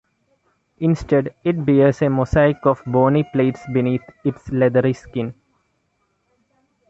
Instead, 0.79 1.35
it 1.43 1.63
bears 1.63 2.01
a 2.01 2.09
mosaic 2.09 2.65
of 2.65 2.81
bony 2.87 3.21
plates 3.33 3.61
beneath 3.71 4.01
its 4.23 4.49
leathery 4.49 4.93
skin. 4.93 5.35